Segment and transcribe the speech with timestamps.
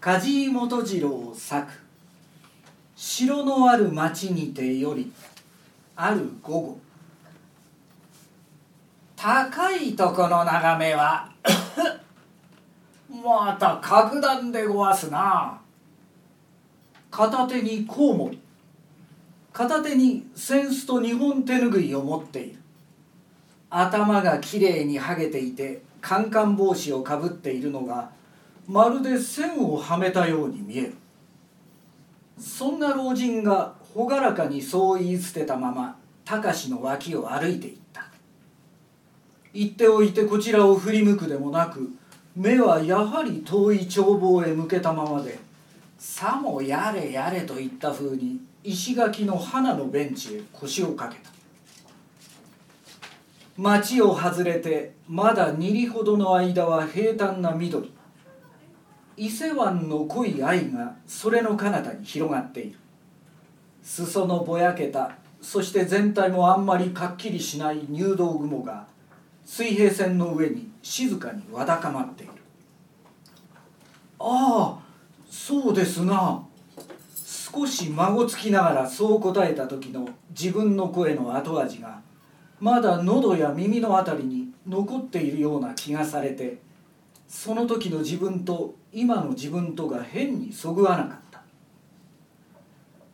[0.00, 1.68] 梶井元次郎作。
[2.96, 5.12] 城のある町にてより
[5.94, 6.78] ある午後。
[9.14, 11.30] 高いとこの眺めは
[13.12, 15.60] また格段でごわすな。
[17.10, 18.40] 片手にコウモリ。
[19.52, 22.58] 片手に扇子と日本手ぬぐいを持っている。
[23.68, 28.18] 頭がきれいにはげていてカンカン帽子をかぶっているのが
[28.70, 30.94] まるで線をはめたように見える。
[32.38, 38.04] そんな老人が朗らかにそう言い捨てたまま貴司の脇を歩いていった。
[39.52, 41.90] 言っておいてこちらを振り向くでもなく
[42.36, 45.40] 目はやはり遠い眺望へ向けたままで
[45.98, 51.30] さもやれやれといったふうに石垣の花のベンチへ腰をかけた。
[53.56, 57.92] 町を外れてまだ2里ほどの間は平坦な緑。
[59.20, 62.78] 伊勢湾の濃い愛がそれの彼方に広がっている。
[63.82, 68.86] 裾のぼやけたそして全体もあんまりかっきりしない入道雲が
[69.44, 72.32] 水平線の上に静かにわだかまっている。
[74.18, 74.78] ああ
[75.28, 76.42] そうですな。
[77.14, 82.00] 少し孫つきながらそう答えた時の自分の声の後味が
[82.58, 86.69] まだ喉や耳のあたりに残っているような気がされて
[87.30, 91.40] その時の自分と今の自分とが変にそぐわなかった。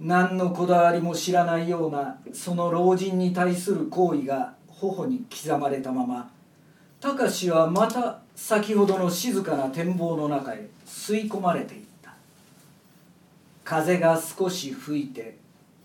[0.00, 6.30] 何のこだわりも知らないようなその老人に対する行為が頬に刻まれたまま
[7.00, 12.14] 隆はまた先ほどの静かな展望の中へ吸い込まれていった。
[13.64, 15.36] 風が少し吹いて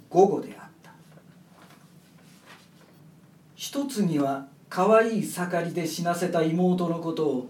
[0.10, 0.92] 午後であった。
[3.56, 7.50] 一つには可愛い盛りで死なせた妹のことを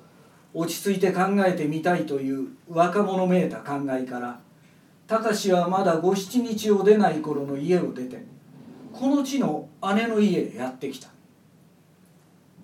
[0.54, 4.40] 落ち着いて考えてみたいという若者めいた考えから
[5.08, 8.24] 隆はまだ五七日を出ない頃の家を出て
[8.92, 11.10] この地の姉の家へやってきた。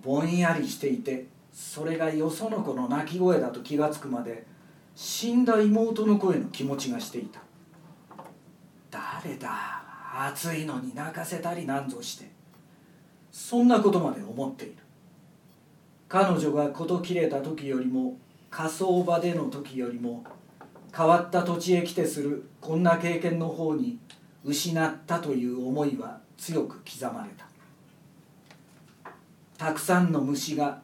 [0.03, 4.45] ぼんやりしていてそれがよその子の泣き声だと気がつくまで
[4.95, 7.41] 死んだ妹の声の気持ちがしていた。
[8.89, 9.83] 誰だ
[10.29, 12.29] 暑いのに泣かせたりなんぞして
[13.31, 14.77] そんなことまで思っている。
[16.09, 18.17] 彼女が事切れた時よりも
[18.49, 20.23] 火葬場での時よりも
[20.95, 23.99] 変わった土地へ来てするこんな経験の方に
[24.45, 27.45] 失ったという思いは強く刻まれた。
[29.57, 30.81] たくさんの虫が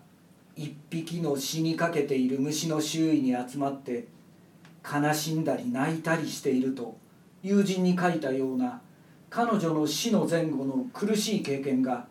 [0.56, 4.07] 一匹の死にかけている虫の周囲に集まって
[4.84, 6.97] 悲しんだり泣いたりしていると
[7.41, 8.81] 友人に書いたような
[9.29, 12.07] 彼女の死の前後の苦しい経験が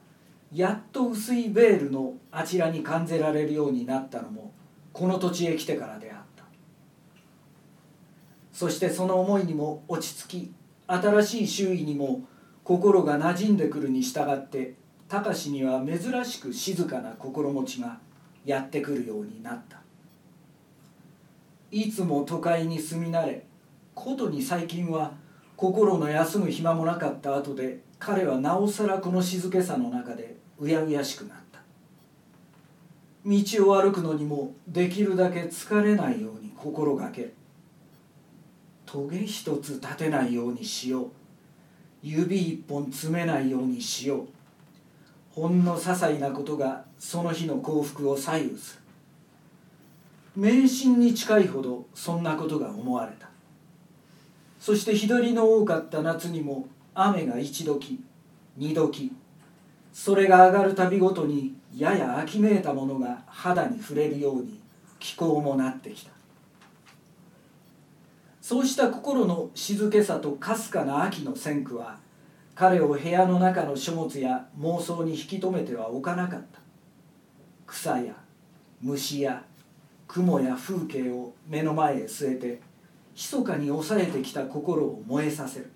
[0.52, 4.52] やっと薄いベールのあちらに感じられるようになったのも
[4.92, 6.44] この土地へ来てからであった。
[8.52, 10.52] そしてその思いにも落ち着き
[10.86, 12.22] 新しい周囲にも
[12.64, 14.74] 心が馴染んでくるに従って
[15.08, 17.98] 隆には珍しく静かな心持ちが
[18.44, 19.80] やってくるようになった。
[21.70, 23.46] いつも都会に住み慣れ
[23.94, 25.12] ことに最近は
[25.56, 31.58] 心の休む暇もなかった後で彼はなおさらこの静けさの中でうやうやしくなった。
[33.26, 37.34] 道を歩くのにもできるだけ疲れないように心がける
[38.86, 41.10] トゲ一つ立てないようにしよう。
[42.02, 44.26] 指一本詰めないようにしよう。
[45.34, 48.82] ほんの些細なことがその日の幸福を左右する。
[50.36, 53.28] 迷信に近いほどそんなことが思われた。
[54.60, 57.98] そして日取りの多かった夏にも雨が一時
[58.56, 59.10] 二時
[59.92, 64.60] それが上がるたびごとにやや秋めいたものが肌に触れるように
[64.98, 66.12] 気候もなってきた。
[68.40, 71.98] そうした心の静けさとかすかな秋の線句は
[72.54, 76.60] 彼を部屋の中の書物や妄想に引き止めてはおかなかった。
[77.66, 78.14] 草や
[78.80, 79.44] 虫や
[80.08, 82.60] 雲や風景を目の前へ据えて
[83.14, 85.70] 密かに抑えてきた心を燃えさせる。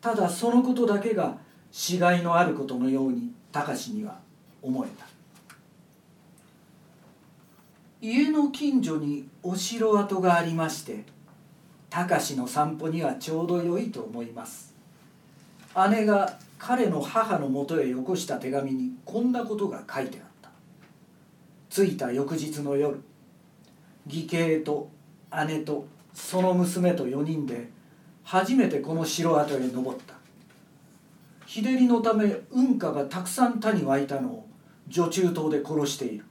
[0.00, 1.38] ただそのことだけが
[1.78, 4.18] 死骸のあることのように隆には
[4.62, 5.04] 思えた。
[8.00, 11.04] 家の近所にお城跡がありまして
[11.90, 14.74] 隆の散歩にはちょうど良いと思います。
[15.90, 20.48] 姉が彼の母のもとへよこした手紙にこんなことが書いてあった。
[21.68, 22.98] 着いた翌日の夜
[24.06, 24.88] 義兄と
[25.46, 27.68] 姉とその娘と4人で
[28.24, 30.15] 初めてこの城跡へ登った。
[31.46, 34.46] 日照りのため運河がたくさん田に湧いたのを
[34.88, 36.24] 女中島で殺している。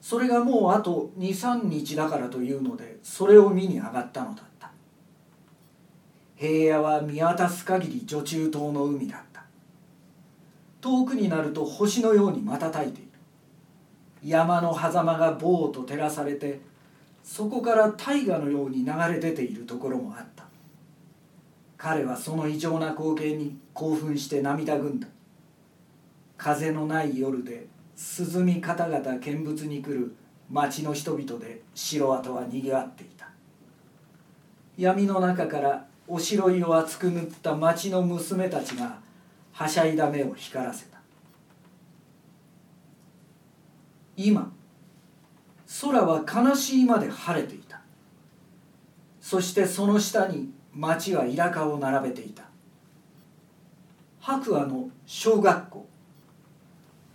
[0.00, 4.70] それがもうあと23日だからというのでそれを見に上がったのだった。
[6.36, 9.42] 平野は見渡す限り女中島の海だった。
[10.80, 13.08] 遠くになると星のように瞬いている。
[14.24, 16.60] 山の狭間がぼうと照らされて
[17.22, 20.47] そこから大河のように流れ出ているところもあった。
[21.78, 25.06] 彼はその異常な光景に興奮して涙ぐんだ。
[26.36, 30.14] 風のない夜で涼み方々見物に来る
[30.50, 33.28] 町の人々で城跡はにぎわっていた。
[34.76, 38.98] 闇の中からおしろいを厚く塗った町の娘たちが
[39.52, 40.98] はしゃいだ目を光らせた。
[44.16, 44.52] 今
[45.80, 47.80] 空は悲しいまで晴れていた。
[49.20, 52.44] そしてその下に町はイラカを並べていた。
[54.20, 55.88] 白亜の小学校。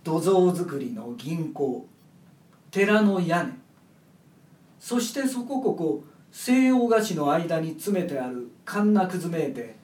[0.04, 1.86] 土蔵造りの銀行。
[2.70, 3.52] 寺の屋根。
[4.78, 9.76] そしてそこここ西洋菓子の間に詰めてあるかんなくずめいて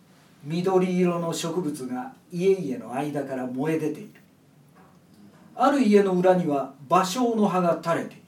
[0.45, 4.21] 緑色の植物が家々の間から燃え出ている。
[5.57, 8.23] ある家の裏には芭蕉の葉が垂れている。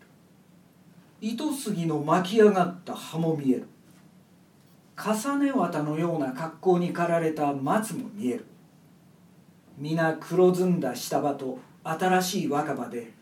[1.20, 3.68] 糸杉の巻き上がった葉も見える。
[4.96, 8.46] 重ね綿のような格好に駆られた松も見える。
[9.78, 13.12] 皆黒ずんだ下場と新しい若葉で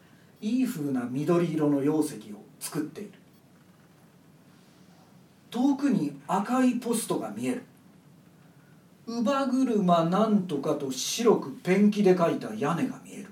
[0.41, 3.13] いい風な緑色の容石を作っている。
[5.51, 7.63] 遠くに赤いポストが見える。
[9.07, 13.27] 乳母車なんとかと白くペンキで描いた屋根が見える。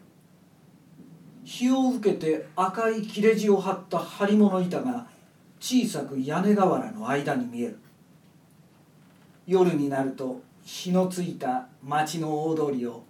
[1.44, 5.06] 日を受けて赤い切れ字を貼った張り物板が
[5.60, 7.78] 小さく屋根瓦の間に見える。
[9.48, 13.02] 夜になると日のついた町の大通りを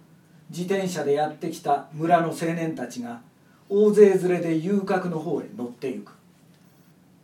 [0.49, 3.19] 自転車でやってきた村の青年たちが
[3.67, 6.13] 大勢連れで遊郭の方へ乗ってゆく。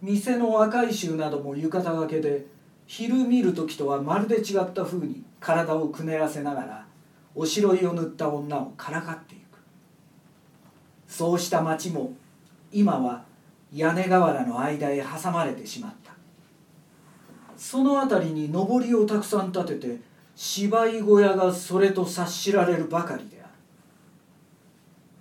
[0.02, 2.46] 店の赤い衆なども浴衣がけで
[2.88, 6.86] 昼見る時とはまるで違った風に体をくねらせながら
[7.34, 9.60] おしろいを塗った女をからかっていく。
[11.08, 12.12] そうした町も
[12.70, 13.24] 今は
[13.74, 16.12] 屋根瓦の間へ挟まれてしまった。
[17.58, 19.98] その辺りに上りをたくさん立てて
[20.36, 23.50] 芝居小屋がそれと察しられるばかりである。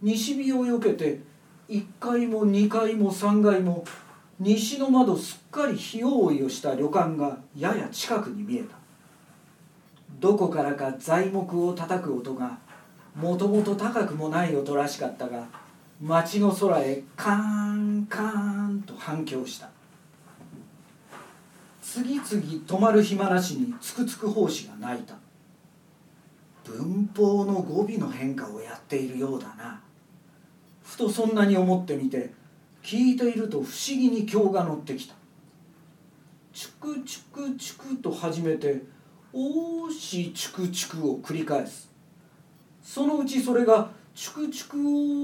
[0.02, 1.20] 西日をよけて
[1.68, 3.84] 1階も2階も3階も
[4.38, 8.76] 西の窓すっかり火覆いをした旅館がやや近くに見えた。
[10.20, 12.58] どこからか材木を叩く音が
[13.14, 15.46] もともと高くもない音らしかったが
[16.00, 19.70] 町の空へカーンカーンと反響した。
[21.94, 25.14] 次々止まる暇なしにつくつく胞子が鳴いた。
[26.64, 29.80] 文法の語尾の変化をやっているようだな。
[30.82, 32.32] ふとそんなに思ってみて
[32.82, 35.14] 聞いていると不思議に今日が乗ってきた。
[36.52, 38.82] チュクチュクチュクと始めて
[39.32, 41.88] 「おーしチュクチュク」を繰り返す。
[42.82, 44.78] そのうちそれが「チュクチュク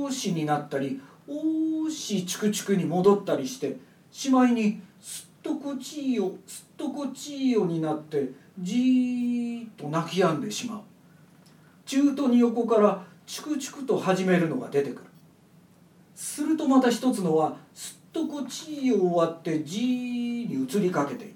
[0.05, 3.77] おーし」になったり「おーしチュクチュク」に戻ったりして
[4.13, 10.81] しまいに「すっとこちいよすっとこちいよ」になってじーっと泣き止んでしまう。
[11.87, 15.11] 中途に横から「チュクチク」と始めるのが出てくる。
[16.15, 21.35] するとまた一つのはすっとこちいを終わってじーに移りかけている。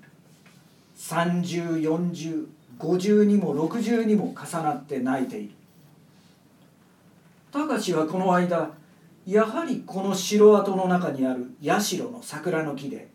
[0.96, 5.54] 304050にも60にも重なって泣いている。
[7.50, 8.70] 高志はこの間
[9.26, 13.08] やはりこの城跡の中にある社の桜の木で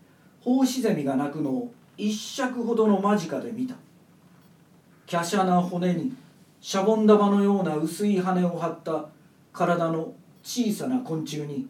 [0.50, 3.76] 胞子ゼミが鳴くのを一尺ほどの間近で見た。
[5.08, 6.12] 華奢な骨に
[6.60, 9.06] シャボン玉のような薄い羽を張った
[9.54, 11.68] 体の小さな昆虫に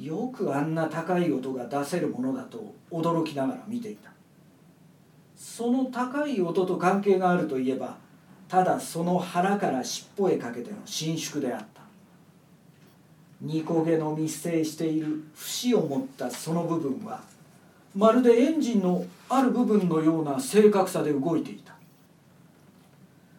[0.00, 4.12] よくあんな高い音が出せるものだと驚きながら見ていた。
[5.36, 7.96] その高い音と関係があるといえば
[8.46, 11.82] ただその腹から尻尾へかけての伸縮であった。
[13.40, 17.33] ニコ毛の密生している節を持ったその部分は
[17.94, 21.74] まるでエンジンのある部分のような正確さで動いていた。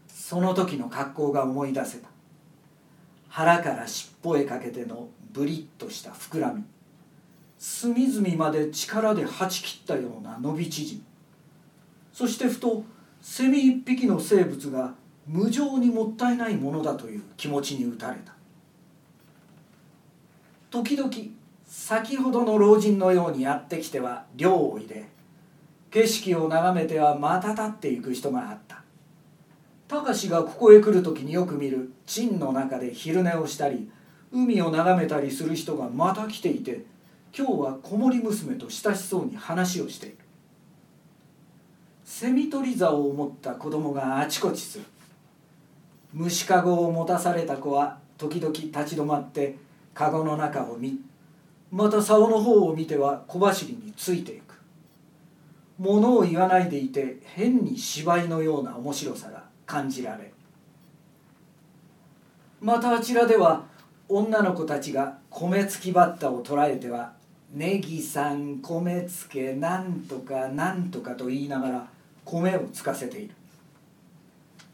[0.07, 2.09] その時の格好が思い出せた。
[3.29, 6.63] 腹から尻尾へかけてのブリッとした膨らみ。
[7.59, 11.05] 隅々まで力ではち切ったような伸び縮み。
[12.13, 12.83] そしてふと
[13.21, 14.93] セミ一匹の生物が
[15.27, 18.33] 無情にもったいないものだという気持ちに打たれた。
[20.71, 21.09] 時々
[21.87, 25.05] 先ほどの老人のようにやってきては漁を入れ
[25.91, 28.81] 景色を眺めてはまた立っていく人があった。
[29.87, 33.87] 高志がここへ来る時によく見る陳の中で昼寝をしたり
[34.31, 36.85] 海を眺めたりする人がまた来ていて
[37.37, 40.17] 今日は子守娘と親しそうに話をしている。
[42.03, 44.85] セミ取り竿を持った子供があちこちする。
[46.13, 49.57] 虫かごを持たされた子は時々立ち止まって
[49.93, 50.99] かごの中を見
[51.75, 54.55] また竿の方を見ては小走りについていく。
[55.77, 60.31] 物を言わないでいて変に芝居のような面白さが感じられ
[62.61, 63.65] またあちらでは
[64.07, 67.11] 女の子たちが米付きバッタを捕らえては
[67.53, 71.87] 「ネギさん米つけなんとかなんとか」と言いながら
[72.23, 73.35] 米をつかせている。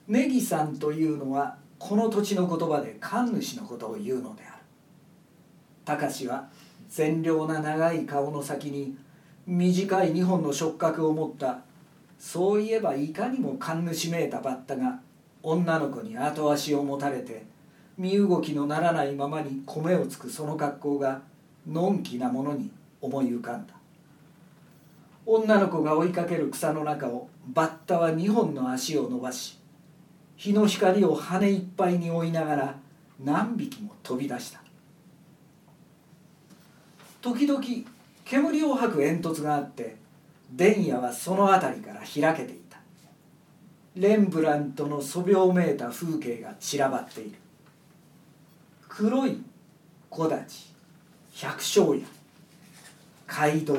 [0.08, 4.62] ネギさんというのはこの土地の言葉で神主のことを言うのである。
[5.84, 6.48] 隆史は
[6.92, 8.98] 善良な長い顔の先に
[9.48, 11.62] 短い2本の触覚を持った
[12.20, 15.00] そういえばいかにも神主めいたバッタが
[15.42, 17.46] 女の子に後足を持たれて
[17.98, 21.22] 身動きのならないままに米をつくその格好が
[21.66, 22.70] のんきなものに
[23.00, 23.74] 思い浮かんだ。
[25.26, 29.60] 女の子が追いかける草の中をバッタは2本の足を伸ばし
[30.36, 32.76] 日の光を羽いっぱいに追いながら
[33.24, 34.61] 何匹も飛び出した。
[37.22, 37.64] 時々
[38.26, 39.96] 煙を吐く煙突があって
[40.52, 42.78] 電野はその辺りから開けていた。
[43.96, 47.38] レンブラントの素描めいた風景が散らばっている。
[48.90, 49.42] 黒い
[50.10, 50.72] 木立
[51.34, 52.06] 百姓家
[53.28, 53.76] 街道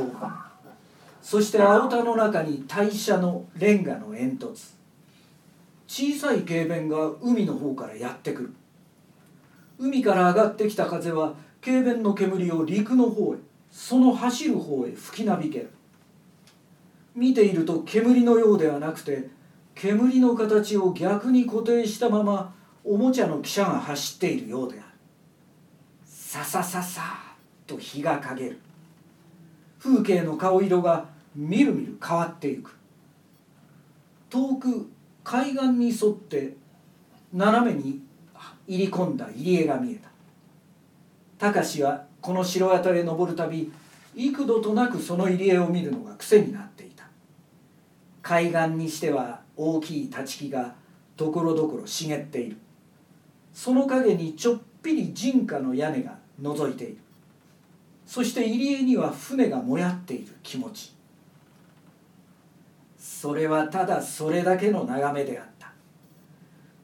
[1.21, 4.73] そして青田の中に大社のレンガの煙突
[5.87, 8.55] 小さい軽便が海の方からやってくる。
[9.79, 11.35] 海から上がってきた風は
[11.65, 13.39] 軽便の煙を陸の方へ
[13.71, 15.71] その走る方へ吹きなびける。
[17.15, 19.29] 見ていると煙のようではなくて
[19.75, 22.55] 煙の形を逆に固定したまま
[22.85, 24.89] おもちゃの汽車が走っているようである。
[26.05, 27.03] ささささ
[27.67, 28.59] と日が陰る。
[29.79, 32.77] 風景の顔色がみるみる変わっていく。
[34.31, 34.91] 遠く
[35.23, 36.57] 海岸に沿って
[37.33, 38.03] 斜めに
[38.67, 40.12] 入り込んだ入り江が見えた。
[41.43, 43.73] 貴司はこの城跡へ登るたび
[44.15, 47.05] 幾度となくその入り江を見るのが癖になっていた。
[48.23, 50.73] 海岸にしては大きい立ち木が
[51.17, 52.57] ところどころ茂っている。
[53.53, 56.99] その陰にちょっぴり人家の屋根が覗いている。
[58.07, 60.95] そして入り江には船がもやっている気持ち。
[62.97, 65.73] それはただそれだけの眺めであった。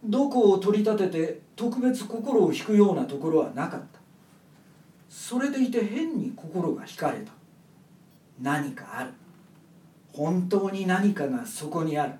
[0.02, 3.97] どこを取り立てて特別心を引くようなところはなかった。
[5.08, 7.32] それでいて変に心が惹かれた。
[8.40, 9.10] 何かある。
[10.12, 12.12] 本当に何かがそこにある。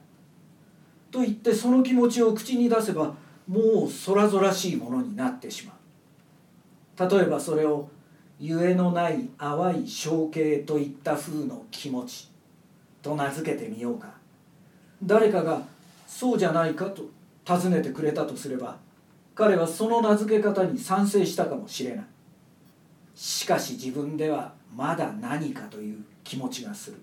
[1.11, 3.15] と言ってその気持ちを口に出せば
[3.47, 7.11] もう空々しいものになってしまう。
[7.11, 7.89] 例えばそれを
[8.41, 12.31] ゆえのない淡い象形といった風の気持ち。
[13.03, 14.09] と名付けてみようか。
[15.03, 15.63] 誰かが
[16.07, 17.05] そうじゃないかと
[17.45, 18.77] 尋ねてくれたとすれば
[19.35, 22.05] 彼はその名付け方に賛成したかもしれない。
[23.19, 26.99] しかし自分ではまだ何かという気持ちがする。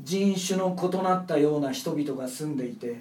[0.00, 3.00] 人種の異なったような人々が住んでいて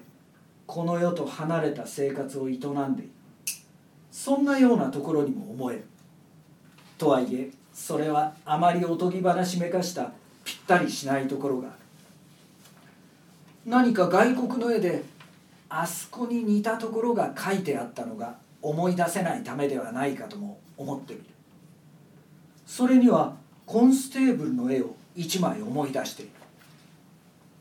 [0.66, 2.58] この世と離れた生活を営ん
[2.96, 3.10] でいる。
[4.12, 5.86] そんなようなところにも思える。
[6.98, 11.68] とはいえそれはあまりおとぎ話めかしたぴったりしないところが。
[11.68, 11.78] ある
[13.68, 15.04] 何か外国の絵で
[15.70, 21.35] あそこに似たところが書いてあったのが思い出せないためではないかとも思ってみる。
[22.65, 26.31] それにはコンステーブルの絵を一枚思い出している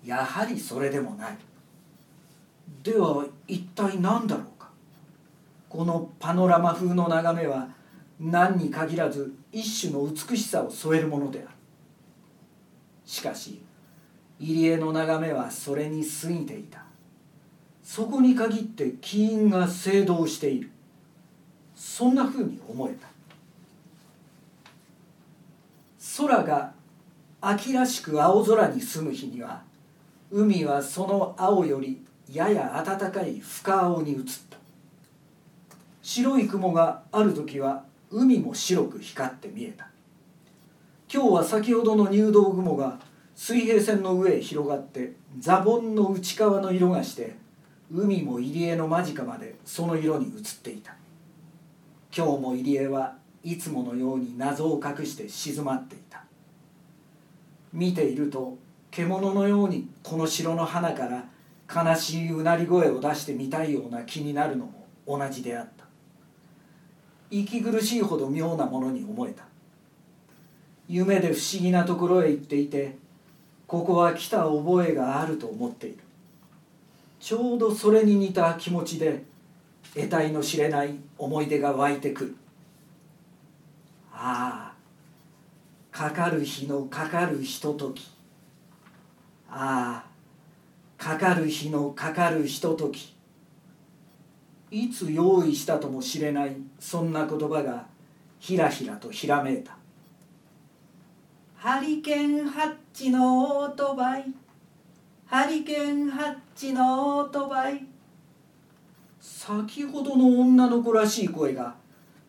[0.05, 1.39] やはりそれでもない。
[2.83, 4.69] では一体何だろうか。
[5.69, 7.69] このパノラマ風の眺めは
[8.21, 11.49] 何に限らず一種の美しさを添えるものである。
[13.07, 13.63] しかし
[14.39, 16.85] 入江の眺めはそれに過ぎていた。
[17.83, 20.71] そこに限って起因が聖動している。
[21.75, 23.09] そんなふうに思えた。
[26.17, 26.73] 空が
[27.41, 29.63] 秋らしく青空に澄む日には
[30.31, 34.57] 海はその青よりやや暖かい深青に移った。
[36.03, 39.89] 白い雲がある時は海も白く光って見えた。
[41.13, 42.99] 今日は先ほどの入道雲が
[43.35, 47.37] 水平線の上へ広がってザボンの内側の色がして
[47.93, 50.95] 海も入り江の間近までその色に映っていた。
[52.17, 56.25] 今日も入り江はいつものように謎を隠して静まっていた。
[57.73, 58.57] 見ていると
[58.91, 61.25] 獣のようにこの城の花から
[61.73, 65.85] 悲しいうなり声を出してみたいような気になるのも同じであった。
[67.31, 69.45] 息苦しいほど妙なものに思えた。
[70.89, 72.97] 夢で不思議なところへ行っていて
[73.67, 75.99] ここは来た覚えがあると思っている。
[77.21, 79.23] ちょうどそれに似た気持ちで
[79.95, 82.37] 得体の知れない思い出が湧いてくる。
[84.27, 84.75] ああ
[85.95, 88.09] かかる日のかかるひととき。
[89.51, 90.05] ああ
[90.97, 93.15] かかる日のかかるひととき。
[94.71, 97.87] いつ用意したともしれないそんな言葉が
[98.41, 99.77] ひらひらとひらめいた。
[101.57, 104.25] ハリケーンハッチのオートバイ。
[105.27, 107.85] ハリケーンハッチのオートバイ。
[109.21, 111.84] 先ほどの女の子らしい声が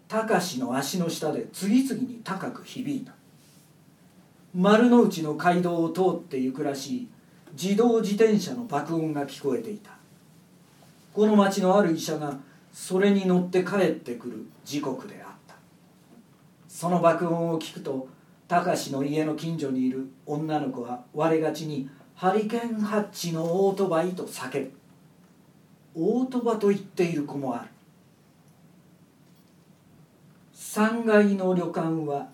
[0.07, 3.13] 貴司の足の下で次々に高く響いた。
[4.53, 7.07] 丸の内の街道を通って行くらしい
[7.51, 9.91] 自動自転車の爆音が聞こえていた。
[11.13, 12.37] この町のある医者が
[12.71, 15.55] それに乗って帰ってくる時刻であった。
[16.67, 18.07] その爆音を聞くと
[18.47, 24.71] 貴司の家の近所にいる女の子は我がちに「ハリケーンハッチのオートバイ」と叫ぶ。
[25.95, 27.69] オートバと言っている子もある。
[30.75, 32.27] 3階の旅館は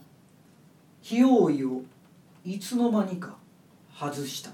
[1.05, 1.83] 費用医を
[2.43, 3.35] いつの間にか
[3.95, 4.49] 外した。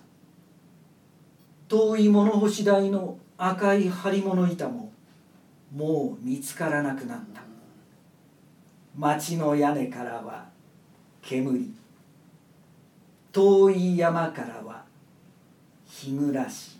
[1.70, 4.91] 遠い物干し台の赤い張り物板も
[5.74, 7.41] もう見つからなくなった。
[8.98, 10.50] 町の屋根からは
[11.22, 11.74] 煙。
[13.32, 14.84] 遠い山からは
[15.86, 16.77] 日暮らし。